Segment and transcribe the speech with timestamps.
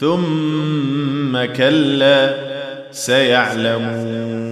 [0.00, 2.34] ثم كلا
[2.90, 4.44] سيعلمون.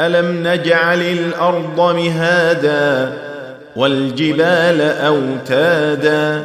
[0.00, 3.12] ألم نجعل الأرض مهادا
[3.76, 6.44] والجبال أوتادا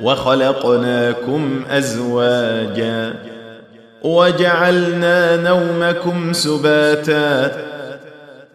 [0.00, 3.14] وخلقناكم أزواجا
[4.02, 7.52] وجعلنا نومكم سباتا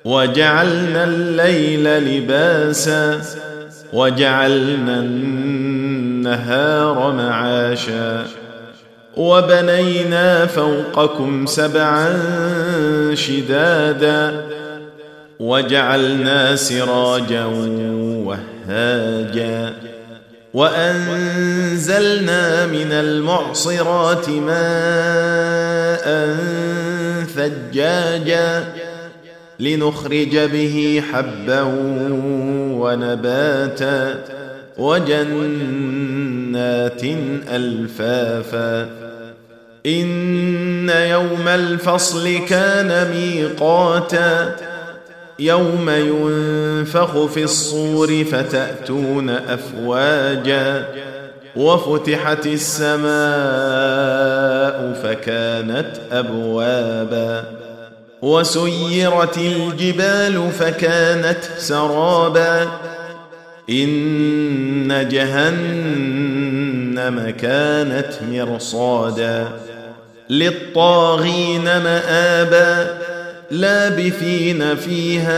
[0.06, 3.22] وجعلنا الليل لباسا
[3.94, 5.00] وجعلنا
[6.20, 8.26] النهار معاشا
[9.18, 12.20] وبنينا فوقكم سبعا
[13.14, 14.46] شدادا
[15.40, 17.46] وجعلنا سراجا
[18.26, 19.74] وهاجا
[20.54, 22.06] وأنزلنا
[22.66, 26.10] من المعصرات ماء
[27.36, 28.64] ثجاجا
[29.60, 31.62] لنخرج به حبا
[32.74, 34.39] ونباتا
[34.80, 35.12] وجنات
[37.50, 38.90] ألفافا.
[39.86, 44.56] إن يوم الفصل كان ميقاتا.
[45.40, 50.86] يوم ينفخ في الصور فتأتون أفواجا.
[51.56, 53.10] وفتحت السماء
[55.04, 57.44] فكانت أبوابا.
[58.22, 62.68] وسيرت الجبال فكانت سرابا.
[63.70, 66.50] إن جهنم
[67.30, 69.48] كانت مرصادا
[70.30, 72.98] للطاغين مآبا
[73.52, 75.38] لابثين فيها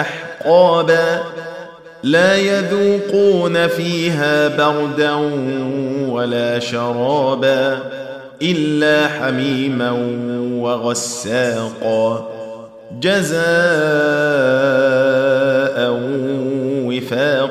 [0.00, 1.22] أحقابا
[2.02, 5.14] لا يذوقون فيها بردا
[6.08, 7.78] ولا شرابا
[8.42, 9.90] إلا حميما
[10.52, 12.28] وغساقا
[13.00, 13.42] جزاء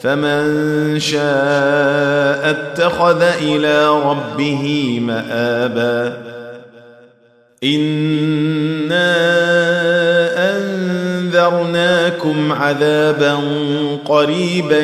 [0.00, 6.16] فمن شاء اتخذ إلى ربه مآبا.
[7.64, 9.16] انا
[10.56, 13.38] انذرناكم عذابا
[14.04, 14.80] قريبا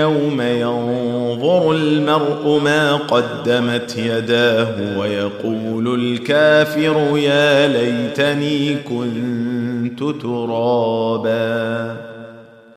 [0.00, 12.13] يوم ينظر المرء ما قدمت يداه ويقول الكافر يا ليتني كنت ترابا.